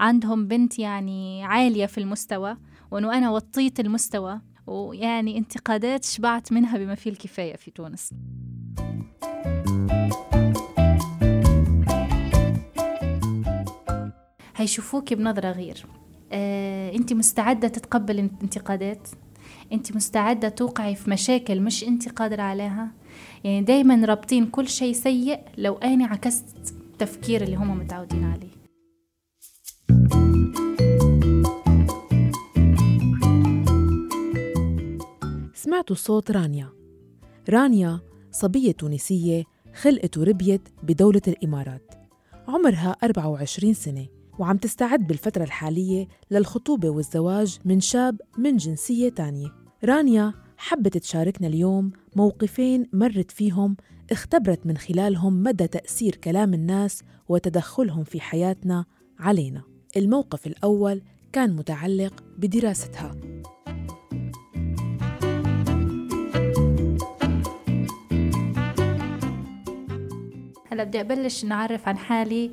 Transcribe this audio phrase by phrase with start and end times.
[0.00, 2.56] عندهم بنت يعني عالية في المستوى
[2.90, 8.14] وأنه أنا وطيت المستوى ويعني انتقادات شبعت منها بما فيه الكفاية في تونس.
[14.56, 15.86] هيشوفوك بنظرة غير.
[16.32, 19.08] آه، أنت مستعدة تتقبل الانتقادات
[19.72, 22.88] أنت مستعدة توقعي في مشاكل مش أنت قادرة عليها؟
[23.44, 28.47] يعني دايما رابطين كل شيء سيء لو أني عكست التفكير اللي هم متعودين عليه.
[35.68, 36.72] سمعتوا صوت رانيا.
[37.50, 38.00] رانيا
[38.30, 41.94] صبية تونسية خلقت وربيت بدولة الإمارات.
[42.48, 44.06] عمرها 24 سنة
[44.38, 49.48] وعم تستعد بالفترة الحالية للخطوبة والزواج من شاب من جنسية تانية.
[49.84, 53.76] رانيا حبت تشاركنا اليوم موقفين مرت فيهم
[54.10, 58.84] اختبرت من خلالهم مدى تأثير كلام الناس وتدخلهم في حياتنا
[59.18, 59.62] علينا.
[59.96, 63.27] الموقف الأول كان متعلق بدراستها.
[70.78, 72.50] هلا بدي أبلش نعرف عن حالي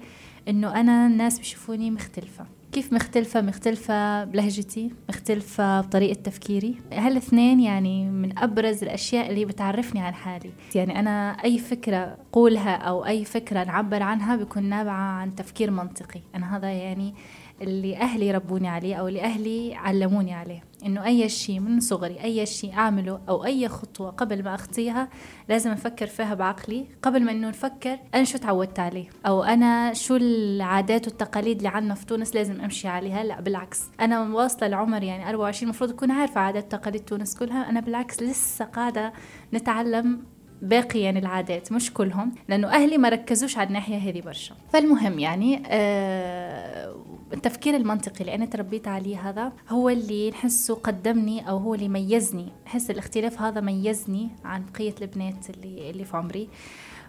[0.47, 2.45] إنه أنا الناس بيشوفوني مختلفة.
[2.71, 6.75] كيف مختلفة؟ مختلفة بلهجتي مختلفة بطريقة تفكيري.
[6.93, 10.51] هالاثنين يعني من أبرز الأشياء اللي بتعرفني عن حالي.
[10.75, 16.21] يعني أنا أي فكرة قولها أو أي فكرة نعبر عنها بيكون نابعة عن تفكير منطقي.
[16.35, 17.13] أنا هذا يعني
[17.61, 20.63] اللي أهلي ربوني عليه أو اللي أهلي علموني عليه.
[20.85, 25.09] إنه أي شيء من صغري أي شيء أعمله أو أي خطوة قبل ما أخطيها
[25.49, 26.85] لازم أفكر فيها بعقلي.
[27.01, 31.95] قبل ما إنه نفكر أنا شو تعودت عليه؟ أو أنا شو العادات والتقاليد اللي عنا
[31.95, 33.81] في تونس لازم أمشي عليها؟ لا بالعكس.
[33.99, 37.69] أنا واصلة العمر يعني 24 المفروض أكون عارفة عادات وتقاليد تونس كلها.
[37.69, 39.13] أنا بالعكس لسه قاعدة
[39.53, 40.34] نتعلم
[40.65, 44.55] باقي يعني العادات مش كلهم لأنه أهلي ما ركزوش على الناحية هذه برشا.
[44.73, 46.95] فالمهم يعني آه
[47.33, 52.47] التفكير المنطقي اللي أنا تربيت عليه هذا هو اللي نحسه قدمني أو هو اللي ميزني.
[52.67, 56.49] احس الاختلاف هذا ميزني عن بقية البنات اللي اللي في عمري.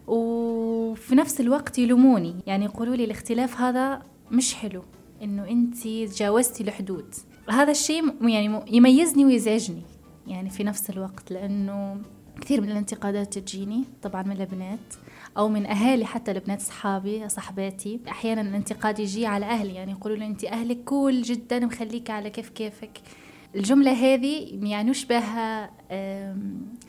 [0.07, 2.35] وفي نفس الوقت يلوموني.
[2.47, 4.83] يعني يقولوا لي الاختلاف هذا مش حلو
[5.23, 7.15] إنه أنت تجاوزتي الحدود.
[7.51, 9.83] هذا الشيء يعني يميزني ويزعجني
[10.27, 11.97] يعني في نفس الوقت لأنه
[12.41, 14.95] كثير من الانتقادات تجيني طبعا من البنات
[15.37, 18.01] أو من أهالي حتى البنات اصحابي صاحباتي.
[18.09, 22.49] أحيانا الانتقاد يجي على أهلي يعني يقولوا لي انت أهلك cool جدا مخليك على كيف
[22.49, 23.01] كيفك.
[23.55, 25.71] الجملة هذه يعنوش بها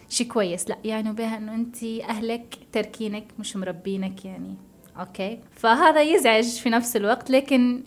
[0.10, 4.56] شيء كويس؟ لا يعني بها إنه انت أهلك تركينك مش مربينك يعني.
[5.00, 7.84] okay؟ فهذا يزعج في نفس الوقت لكن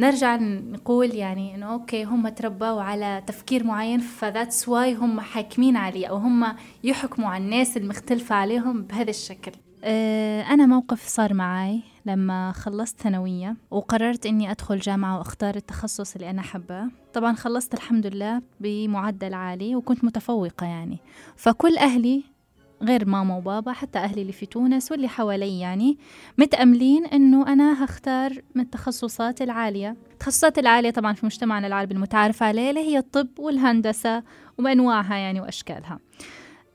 [0.00, 5.76] نرجع نقول يعني إنه okay هم تربوا على تفكير معين ف that's why هم حاكمين
[5.76, 9.52] عليه أو هم يحكموا على الناس المختلفة عليهم بهذا الشكل.
[9.84, 16.30] آه، أنا موقف صار معي لما خلصت ثانوية وقررت إني أدخل جامعة وأختار التخصص اللي
[16.30, 20.98] أنا حباه طبعا خلصت الحمد لله بمعدل عالي وكنت متفوقة يعني.
[21.36, 22.24] فكل أهلي
[22.82, 25.98] غير ماما وبابا حتى أهلي اللي في تونس واللي حوالي يعني
[26.38, 29.96] متأملين إنه أنا هختار من التخصصات العالية.
[30.12, 34.22] التخصصات العالية طبعا في مجتمعنا العربي المتعارف عليه اللي هي الطب والهندسة
[34.58, 35.98] وأنواعها يعني وأشكالها.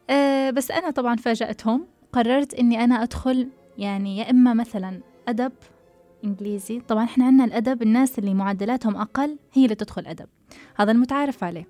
[0.10, 5.52] أه بس أنا طبعا فاجأتهم قررت إني أنا أدخل يعني يا إما مثلا أدب
[6.24, 6.80] إنجليزي.
[6.80, 10.28] طبعا إحنا عندنا الأدب الناس اللي معدلاتهم أقل هي اللي تدخل أدب.
[10.76, 11.68] هذا المتعارف عليه.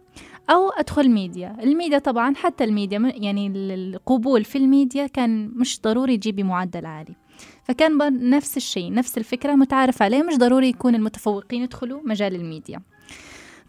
[0.49, 1.57] أو أدخل media.
[1.63, 7.15] ال media طبعا حتى الميديا يعني القبول في الميديا كان مش ضروري تجيبي معدل عالي.
[7.63, 12.81] فكان نفس الشيء نفس الفكرة متعارف عليه مش ضروري يكون المتفوقين يدخلوا مجال الميديا.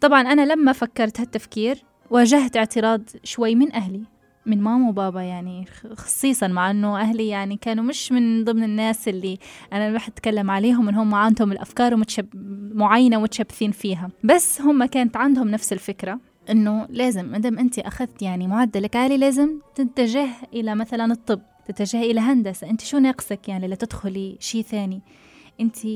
[0.01, 4.03] طبعا أنا لما فكرت هالتفكير واجهت اعتراض شوي من أهلي
[4.47, 5.65] من ماما وبابا يعني
[5.97, 9.39] خصيصا مع إنه أهلي يعني كانوا مش من ضمن الناس اللي
[9.73, 12.27] أنا رح أتكلم عليهم إن هم عندهم الأفكار ومتشب
[12.75, 14.11] معينة ومتشبثين فيها.
[14.25, 16.21] بس هم كانت عندهم نفس الفكرة.
[16.51, 22.01] إنه لازم ما دام أنت أخذت يعني معدلك عالي لازم تتجه إلى مثلا الطب تتجه
[22.03, 22.71] إلى هندسة.
[22.71, 25.01] أنت شو ناقصك يعني لتدخلي شيء ثاني؟
[25.61, 25.87] أنت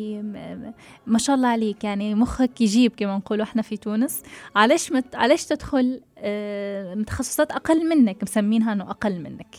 [1.06, 4.22] ما شاء الله عليك يعني مخك يجيب كما نقولوا إحنا في تونس.
[4.56, 5.14] علاش مت...
[5.14, 9.56] علاش تدخل آه، تخصصات أقل منك مسمينها إنه أقل منك؟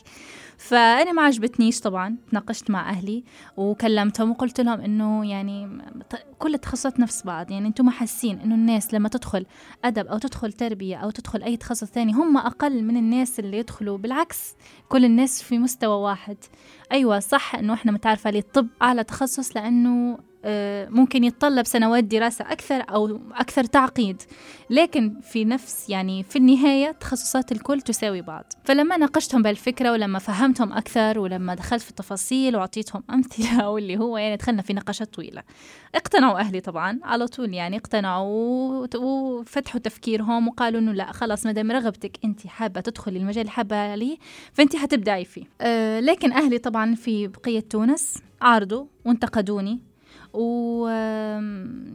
[0.62, 3.24] فأنا ما عجبتنيش طبعا تناقشت مع أهلي
[3.58, 5.78] وكلمتهم وقلت لهم إنه يعني
[6.40, 9.46] كل التخصصات نفس بعض يعني أنتم حاسين إنه الناس لما تدخل
[9.84, 13.98] أدب أو تدخل تربية أو تدخل أي تخصص ثاني هم أقل من الناس اللي يدخلوا
[13.98, 14.56] بالعكس
[14.90, 16.38] كل الناس في مستوى واحد.
[16.92, 20.18] أيوه صح إنه إحنا متعرف عليه الطب أعلى تخصص لأنه
[20.90, 24.22] ممكن يتطلب سنوات دراسة أكثر أو أكثر تعقيد.
[24.70, 28.54] لكن في نفس يعني في النهاية تخصصات الكل تساوي بعض.
[28.64, 34.36] فلما ناقشتهم بالفكرة ولما فهمتهم أكثر ولما دخلت في التفاصيل وأعطيتهم أمثلة واللي هو يعني
[34.36, 35.44] دخلنا في نقاشات طويلة.
[35.96, 41.72] اقتنعوا أهلي طبعا على طول يعني اقتنعوا وفتحوا تفكيرهم وقالوا إنه لا خلاص ما دام
[41.72, 44.18] رغبتك أنت حابة تدخلي المجال حابة عليه
[44.54, 45.44] فأنت حتبدعي فيه.
[45.62, 49.91] أه لكن أهلي طبعا في بقية تونس عارضوا وانتقدوني.
[50.33, 50.88] و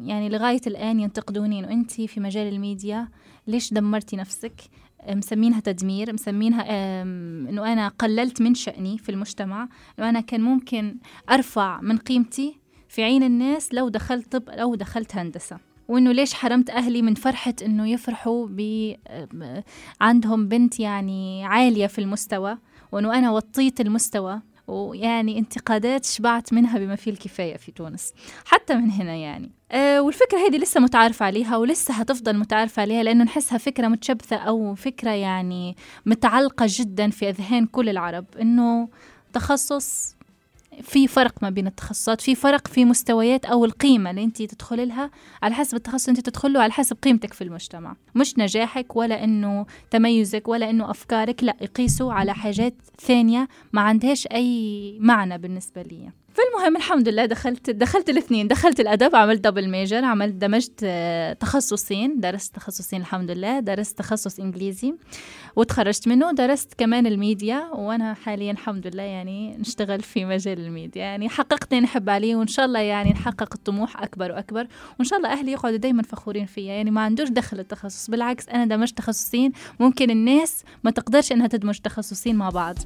[0.03, 3.09] يعني لغاية الآن ينتقدوني إنه أنت في مجال الميديا
[3.47, 4.61] ليش دمرتي نفسك؟
[5.09, 6.63] مسمينها تدمير مسمينها
[7.03, 9.69] إنه أنا قللت من شأني في المجتمع
[9.99, 10.97] إنه أنا كان ممكن
[11.31, 15.59] أرفع من قيمتي في عين الناس لو دخلت طب أو دخلت هندسة.
[15.89, 18.93] وإنه ليش حرمت أهلي من فرحة إنه يفرحوا ب
[20.01, 22.59] عندهم بنت يعني عالية في المستوى
[22.93, 28.13] وإنه أنا وطيت المستوى ويعني انتقادات شبعت منها بما فيه الكفاية في تونس
[28.45, 29.51] حتى من هنا يعني.
[29.73, 34.75] أه والفكرة هذه لسه متعارف عليها ولسه هتفضل متعارف عليها لأنه نحسها فكرة متشبثة أو
[34.75, 35.77] فكرة يعني
[36.07, 38.89] متعلقة جدا في أذهان كل العرب إنه
[39.33, 40.16] تخصص
[40.83, 45.11] في فرق ما بين التخصصات في فرق في مستويات أو القيمة اللي انت تدخلي لها
[45.43, 47.97] على حسب التخصص انت تدخله على حسب قيمتك في المجتمع.
[48.15, 54.27] مش نجاحك ولا إنه تميزك ولا إنه أفكارك لا يقيسوا على حاجات ثانية ما عندهاش
[54.27, 58.49] أي معنى بالنسبة لي فالمهم الحمد لله دخلت دخلت الاثنين.
[58.49, 62.21] دخلت الأدب عملت double major عملت دمجت آه، تخصصين.
[62.21, 63.61] درست تخصصين الحمد لله.
[63.61, 64.95] درست تخصص إنجليزي
[65.57, 66.33] وتخرجت منه.
[66.33, 71.03] درست كمان الميديا وأنا حاليا الحمد لله يعني نشتغل في مجال الميديا.
[71.03, 74.67] يعني حققت اللي نحب عليه وإن شاء الله يعني نحقق الطموح أكبر وأكبر.
[74.99, 76.73] وإن شاء الله أهلي يقعدوا دائما فخورين فيا.
[76.73, 78.11] يعني ما عندوش دخل التخصص.
[78.11, 79.53] بالعكس أنا دمجت تخصصين.
[79.81, 82.77] ممكن الناس ما تقدرش إنها تدمج تخصصين مع بعض.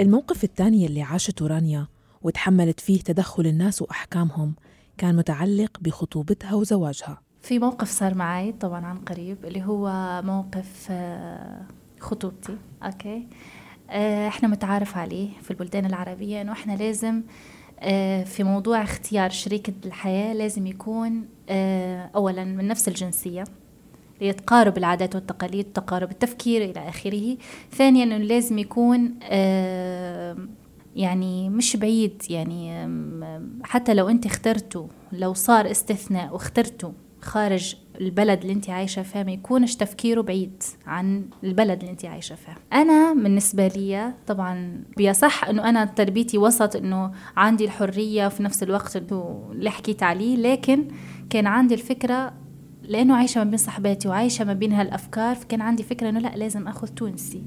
[0.00, 1.86] الموقف الثاني اللي عاشته رانيا
[2.22, 4.54] وتحملت فيه تدخل الناس وأحكامهم
[4.98, 7.20] كان متعلق بخطوبتها وزواجها.
[7.42, 9.90] في موقف صار معي طبعا عن قريب اللي هو
[10.24, 11.66] موقف آه،
[12.00, 13.26] خطوبتي أوكي؟
[13.90, 17.22] آه، إحنا متعارف عليه في البلدان العربية إنه إحنا لازم
[17.80, 21.28] آه، في موضوع اختيار شريكة الحياة لازم يكون
[22.14, 23.44] أولا من نفس الجنسية.
[24.20, 27.36] ليتقارب العادات والتقاليد تقارب التفكير إلى آخره.
[27.72, 29.14] ثانيا أنه لازم يكون
[30.96, 32.88] يعني مش بعيد يعني
[33.64, 39.32] حتى لو أنت اخترتوا لو صار استثناء واخترتوا خارج البلد اللي أنت عايشة فيه ما
[39.32, 45.68] يكونش تفكيره بعيد عن البلد اللي أنت عايشة فيه أنا بالنسبة لي طبعا بيصح إنه
[45.68, 50.88] أنا تربيتي وسط إنه عندي الحرية وفي نفس الوقت اللي حكيت عليه لكن
[51.30, 52.32] كان عندي الفكرة
[52.82, 56.68] لأنه عايشة ما بين صحباتي وعايشة ما بين هالأفكار فكان عندي فكرة إنه لا لازم
[56.68, 57.42] آخذ تونسي.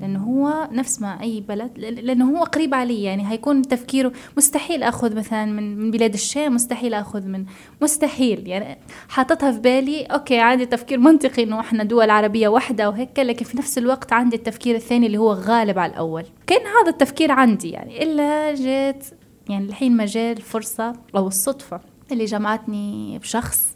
[0.00, 5.16] لأنه هو نفس ما أي بلد لأنه هو قريب علي يعني هيكون تفكيره مستحيل آخذ
[5.16, 7.44] مثلا من من بلاد الشام مستحيل آخذ من
[7.82, 8.48] مستحيل.
[8.48, 8.78] يعني
[9.08, 13.56] حاططها في بالي أوكي عندي تفكير منطقي إنه إحنا دول عربية واحدة وهيك لكن في
[13.58, 16.24] نفس الوقت عندي التفكير الثاني اللي هو غالب على الأول.
[16.46, 19.04] كأن هذا التفكير عندي يعني إلا جيت
[19.48, 21.80] يعني الحين مجال فرصه أو الصدفة
[22.12, 23.73] اللي جمعتني بشخص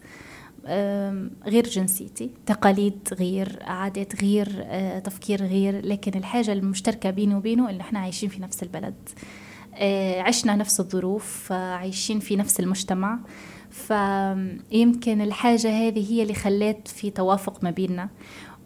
[1.47, 7.81] غير جنسيتي تقاليد غير عادات غير آه، تفكير غير لكن الحاجة المشتركة بيني وبينه إن
[7.81, 9.09] إحنا عايشين في نفس البلد.
[9.75, 13.19] آه، عشنا نفس الظروف عايشين في نفس المجتمع.
[13.71, 18.09] فيمكن الحاجة هذه هي اللي خلت في توافق ما بيننا.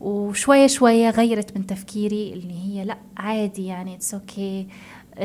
[0.00, 5.22] وشوية شوية غيرت من تفكيري اللي هي لأ عادي يعني it's okay okay.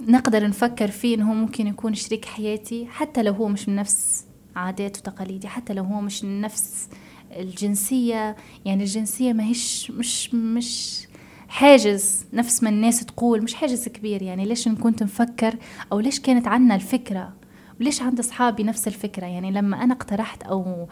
[0.00, 4.24] نقدر نفكر فيه إنه ممكن يكون شريك حياتي حتى لو هو مش من نفس
[4.56, 6.88] عادات وتقاليدي حتى لو هو مش نفس
[7.30, 11.06] الجنسية يعني الجنسية ما هيش مش مش
[11.48, 14.22] حاجز نفس ما الناس تقول مش حاجز كبير.
[14.22, 15.56] يعني ليش كنت نفكر
[15.92, 17.32] أو ليش كانت عنا الفكرة؟
[17.80, 20.88] وليش عند أصحابي نفس الفكرة؟ يعني لما أنا اقترحت أو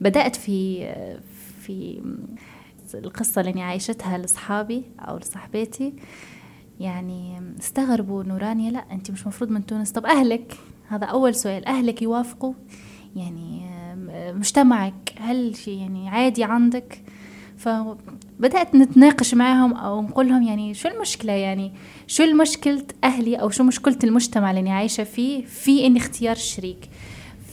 [0.00, 0.88] بدأت في
[1.60, 2.00] في
[2.94, 5.92] القصة اللي عايشتها لأصحابي أو لصاحباتي
[6.80, 9.92] يعني استغربوا نورانيا لا أنت مش مفروض من تونس.
[9.92, 11.66] طب أهلك؟ هذا أول سؤال.
[11.66, 12.54] أهلك يوافقوا؟
[13.16, 13.62] يعني
[14.32, 17.02] مجتمعك هل يعني عادي عندك؟
[17.56, 21.72] فبدأت نتناقش معهم أو نقول لهم يعني شو المشكلة يعني؟
[22.06, 26.88] شو المشكلة أهلي أو شو مشكلة المجتمع اللي أنا عايشة فيه في إن اختيار الشريك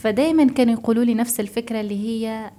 [0.01, 2.51] فدايما كانوا يقولوا لي نفس الفكرة اللي هي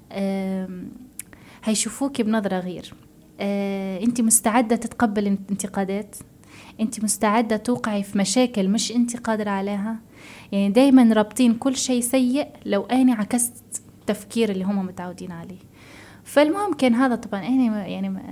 [1.65, 2.95] هيشوفوكي بنظرة غير.
[3.41, 6.17] آه، أنت مستعدة تتقبل الانتقادات
[6.81, 9.97] انت مستعدة توقعي في مشاكل مش انت قادرة عليها.
[10.53, 13.65] يعني دايما رابطين كل شيء سيء لو أنا عكست
[14.01, 15.59] التفكير اللي هم متعودين عليه.
[16.25, 18.23] فالمهم كان هذا طبعا أنا يعني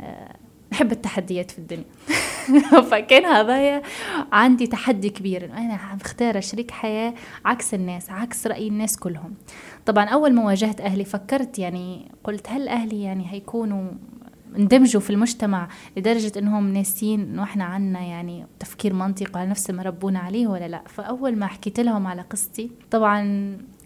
[0.73, 1.85] نحب التحديات في الدنيا.
[2.91, 3.83] فكان هذايا
[4.33, 7.15] عندي تحدي كبير إنه أنا مختارة شريك حياة
[7.45, 9.35] عكس الناس عكس رأي الناس كلهم.
[9.87, 13.91] طبعا أول ما واجهت أهلي فكرت يعني قلت هل أهلي يعني هيكونوا
[14.57, 19.83] اندمجوا في المجتمع لدرجة إنهم ناسين انه إحنا عنا يعني تفكير منطقي على نفس ما
[19.83, 20.83] ربونا عليه ولا لا.
[20.87, 23.25] فأول ما حكيت لهم على قصتي طبعا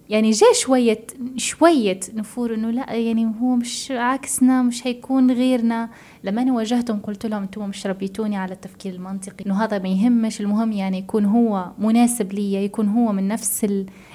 [0.09, 1.07] يعني جاء شوية
[1.37, 5.89] شوية نفور إنه لا يعني هو مش عكسنا مش هيكون غيرنا.
[6.25, 9.47] لما أنا واجهتهم قلت لهم أنتم مش ربيتوني على التفكير المنطقي.
[9.47, 13.67] إنه هذا ما يهمش المهم يعني يكون هو مناسب لي يكون هو من نفس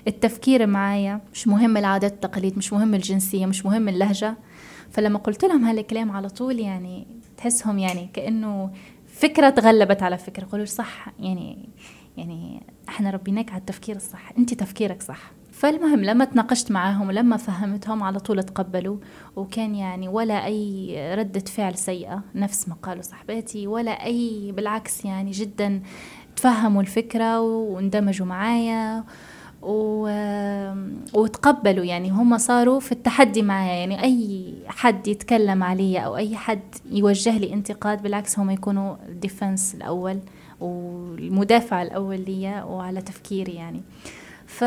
[0.07, 1.22] التفكير معايا.
[1.33, 4.36] مش مهم العادات والتقاليد مش مهم الجنسية مش مهم اللهجة.
[4.93, 7.07] فلما قلت لهم هالكلام على طول يعني
[7.38, 8.71] تحسهم يعني كأنه
[9.07, 10.45] فكرة تغلبت على فكرة.
[10.45, 11.69] قالوا صح يعني
[12.17, 15.31] يعني إحنا ربيناك على التفكير الصح أنت تفكيرك صح.
[15.51, 18.97] فالمهم لما تناقشت معاهم ولما فهمتهم على طول تقبلوا
[19.35, 25.31] وكان يعني ولا أي ردة فعل سيئة نفس ما قالوا صاحباتي ولا أي بالعكس يعني
[25.31, 25.81] جدا
[26.35, 29.03] تفهموا الفكرة واندمجوا معايا.
[29.63, 30.08] و...
[31.13, 36.75] وتقبلوا يعني هم صاروا في التحدي معايا يعني أي حد يتكلم علي أو أي حد
[36.91, 40.20] يوجه لي انتقاد بالعكس هم يكونوا الديفنس الأول
[40.60, 43.82] والمدافع الأول لي وعلى تفكيري يعني.
[44.46, 44.63] ف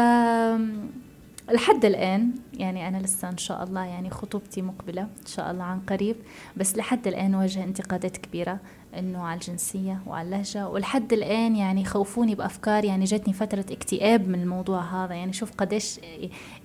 [1.51, 5.81] لحد الآن يعني أنا لسه إن شاء الله يعني خطوبتي مقبلة إن شاء الله عن
[5.81, 6.17] قريب
[6.57, 8.59] بس لحد الآن واجه انتقادات كبيرة.
[8.99, 10.69] إنه على الجنسية وعلى اللهجة.
[10.69, 15.15] ولحد الآن يعني خوفوني بأفكار يعني جاتني فترة اكتئاب من الموضوع هذا.
[15.15, 16.01] يعني شوف قديش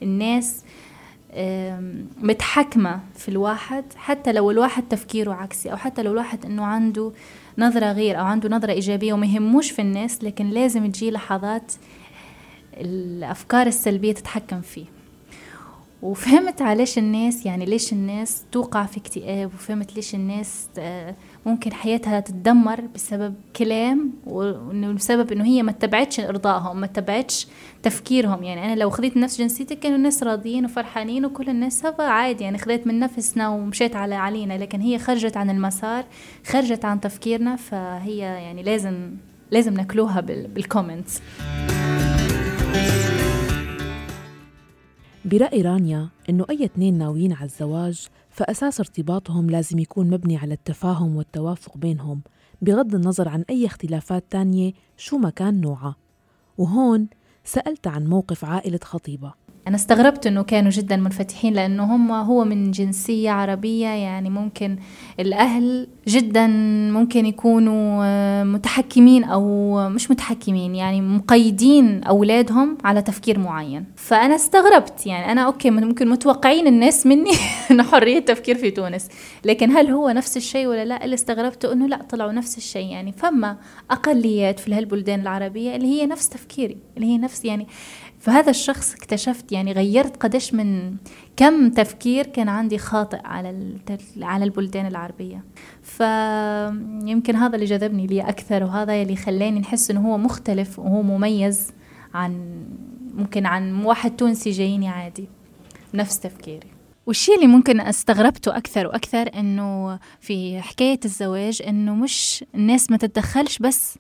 [0.03, 0.63] الناس
[2.21, 7.11] متحكمة في الواحد حتى لو الواحد تفكيره عكسي أو حتى لو الواحد إنه عنده
[7.57, 11.71] نظرة غير أو عنده نظرة إيجابية وما يهموش في الناس لكن لازم تجي لحظات
[12.73, 14.85] الأفكار السلبية تتحكم فيه.
[16.01, 21.15] وفهمت عليش الناس يعني ليش الناس توقع في اكتئاب وفهمت ليش الناس آه،
[21.45, 27.47] ممكن حياتها تتدمر بسبب كلام وإنه بسبب إنه هي ما اتبعتش إرضائهم ما اتبعتش
[27.83, 28.43] تفكيرهم.
[28.43, 32.43] يعني أنا لو خذيت نفس جنسيتي كانوا الناس راضيين وفرحانين وكل الناس هذا عادي.
[32.43, 34.53] يعني خذيت من نفسنا ومشيت على علينا.
[34.53, 36.05] لكن هي خرجت عن المسار
[36.45, 39.11] خرجت عن تفكيرنا فهي يعني لازم
[39.51, 41.21] لازم ناكلوها بالكومنتس
[45.25, 51.15] برأي رانيا إنه أي اثنين ناويين على الزواج فأساس ارتباطهم لازم يكون مبني على التفاهم
[51.15, 52.21] والتوافق بينهم
[52.61, 55.95] بغض النظر عن أي اختلافات تانية شو ما كان نوعها.
[56.57, 57.07] وهون
[57.43, 59.33] سألت عن موقف عائلة خطيبة.
[59.67, 64.77] أنا استغربت إنه كانوا جدا منفتحين لأنه هم هو من جنسية عربية يعني ممكن
[65.19, 66.47] الأهل جدا
[66.91, 73.85] ممكن يكونوا آه، متحكمين أو مش متحكمين يعني مقيدين أولادهم على تفكير معين.
[73.95, 77.31] فأنا استغربت يعني أنا أوكي ممكن متوقعين الناس مني
[77.71, 79.07] إنه حرية تفكير في تونس.
[79.45, 82.91] لكن هل هو نفس الشيء ولا لا؟ اللي استغربته إنه لا طلعوا نفس الشيء.
[82.91, 83.57] يعني فما
[83.91, 87.67] أقليات في هالبلدان العربية اللي هي نفس تفكيري اللي هي نفس يعني
[88.21, 90.95] فهذا الشخص اكتشفت يعني غيرت قديش من
[91.37, 93.77] كم تفكير كان عندي خاطئ على
[94.21, 95.43] على البلدان العربية.
[95.83, 101.71] فيمكن هذا اللي جذبني لي أكثر وهذا اللي خلاني نحس إنه هو مختلف وهو مميز
[102.13, 102.63] عن
[103.13, 105.27] ممكن عن واحد تونسي جايني عادي.
[105.93, 106.67] نفس تفكيري.
[107.05, 113.57] والشيء اللي ممكن استغربته أكثر وأكثر إنه في حكاية الزواج إنه مش الناس ما تتدخلش
[113.59, 113.97] بس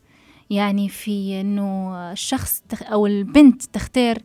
[0.51, 4.17] يعني في إنه الشخص أو البنت تختار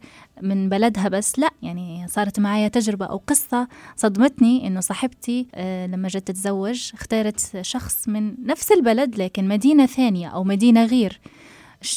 [0.42, 6.08] من بلدها بس لا يعني صارت معايا تجربة أو قصة صدمتني إنه صاحبتي آه، لما
[6.08, 11.20] جت تتزوج اختارت شخص من نفس البلد لكن مدينة ثانية أو مدينة غير.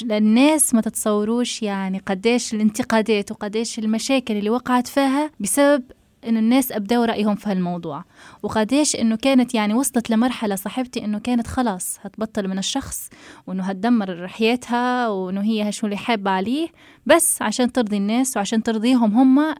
[0.01, 5.83] الناس ما تتصوروش يعني قديش الانتقادات وقديش المشاكل اللي وقعت فيها بسبب
[6.27, 8.03] انه الناس ابدوا رأيهم في هالموضوع.
[8.43, 13.09] وقديش إنه كانت يعني وصلت لمرحلة صاحبتي إنه كانت خلاص هتبطل من الشخص
[13.47, 16.67] وإنه هتدمر حياتها وإنه هي شو اللي حابة عليه
[17.05, 19.55] بس عشان ترضي الناس وعشان ترضيهم هم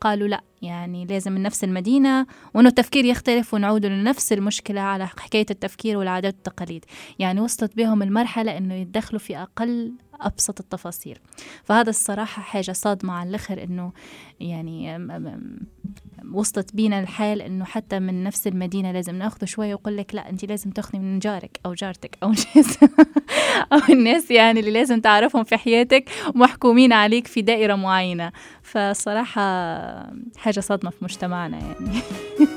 [0.00, 5.46] قالوا لأ يعني لازم من نفس المدينة وأنه التفكير يختلف ونعود لنفس المشكلة على حكاية
[5.50, 6.84] التفكير والعادات والتقاليد.
[7.18, 11.18] يعني وصلت بهم المرحلة أنه يتدخلوا في أقل أبسط التفاصيل.
[11.64, 13.92] فهذا الصراحة حاجة صادمة على الآخر أنه
[14.40, 14.98] يعني
[16.32, 20.44] وصلت بينا الحال أنه حتى من نفس المدينة لازم نأخذه شوي ويقول لك لا أنت
[20.44, 22.78] لازم تاخذي من جارك أو جارتك أو الناس
[23.72, 28.32] أو الناس يعني اللي لازم تعرفهم في حياتك محكومين عليك في دائرة معينة.
[28.62, 29.42] فصراحة
[30.36, 32.00] حاجة صدمة في مجتمعنا يعني.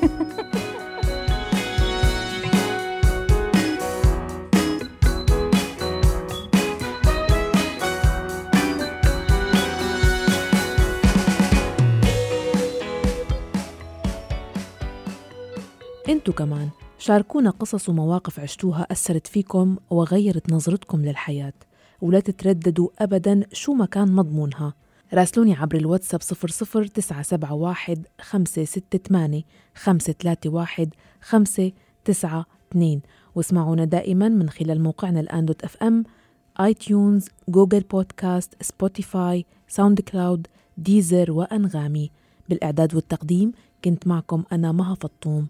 [16.29, 16.69] انتو كمان.
[16.99, 21.53] شاركونا قصص ومواقف عشتوها أثرت فيكم وغيرت نظرتكم للحياة.
[22.01, 24.73] ولا تترددوا أبدا شو ما كان مضمونها.
[25.13, 29.43] راسلوني عبر الواتساب 00971 568
[29.75, 30.89] 531
[31.21, 33.01] 592
[33.35, 36.03] واسمعونا دائما من خلال موقعنا الآن dot FM
[36.59, 40.47] iTunes Google Podcast Spotify SoundCloud
[40.77, 42.11] Deezer وأنغامي.
[42.49, 43.51] بالإعداد والتقديم
[43.83, 45.47] كنت معكم أنا مها فطوم.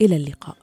[0.00, 0.56] إلى اللقاء.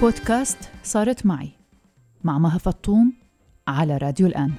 [0.00, 1.50] بودكاست صارت معي
[2.24, 3.12] مع مها فطوم
[3.68, 4.52] على راديو الآن.